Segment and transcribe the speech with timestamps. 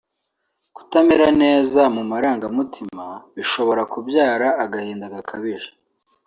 [0.75, 3.05] kutamera neza mu marangamutima
[3.35, 5.69] bishobora kubyara agahinda gakabije